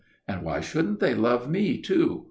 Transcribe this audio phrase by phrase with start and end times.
[0.27, 2.19] And why shouldn't they love me, too?